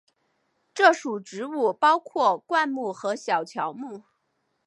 [0.73, 4.01] 这属植物包括灌木和小乔木。